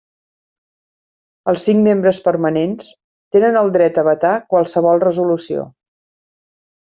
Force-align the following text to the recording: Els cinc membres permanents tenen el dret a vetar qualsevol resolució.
Els 1.51 1.65
cinc 1.67 1.83
membres 1.89 2.21
permanents 2.29 2.89
tenen 3.37 3.59
el 3.61 3.69
dret 3.79 3.99
a 4.03 4.07
vetar 4.11 4.31
qualsevol 4.55 5.03
resolució. 5.09 5.67